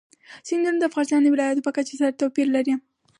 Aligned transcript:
سیندونه 0.47 0.77
د 0.79 0.83
افغانستان 0.89 1.21
د 1.23 1.27
ولایاتو 1.33 1.65
په 1.67 1.71
کچه 1.75 2.15
توپیر 2.19 2.47
لري. 2.55 2.73